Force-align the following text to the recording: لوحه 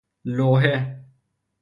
لوحه 0.25 1.05